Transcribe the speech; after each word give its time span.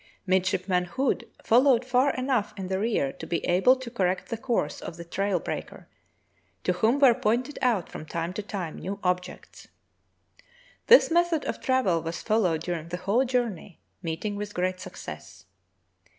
Mid 0.25 0.47
shipman 0.47 0.85
Hood 0.85 1.29
followed 1.43 1.85
far 1.85 2.09
enough 2.15 2.55
in 2.57 2.69
the 2.69 2.79
rear 2.79 3.11
to 3.13 3.27
be 3.27 3.45
able 3.45 3.75
to 3.75 3.91
correct 3.91 4.29
the 4.29 4.37
course 4.37 4.81
of 4.81 4.97
the 4.97 5.05
trail 5.05 5.39
breaker, 5.39 5.87
to 6.63 6.73
whom 6.73 6.97
were 6.97 7.13
pointed 7.13 7.59
out 7.61 7.87
from 7.87 8.07
time 8.07 8.33
to 8.33 8.41
time 8.41 8.77
new 8.79 8.97
objects. 9.03 9.67
This 10.87 11.11
method 11.11 11.45
of 11.45 11.61
travel 11.61 12.01
was 12.01 12.23
followed 12.23 12.63
during 12.63 12.87
the 12.89 12.97
whole 12.97 13.23
journej^ 13.27 13.77
meeting 14.01 14.35
with 14.35 14.55
great 14.55 14.79
success. 14.79 15.45